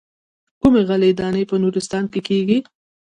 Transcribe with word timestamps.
کومې 0.59 0.81
غلې 0.87 1.11
دانې 1.19 1.43
په 1.49 1.55
نورستان 1.63 2.03
کې 2.11 2.19
کېږي. 2.27 2.57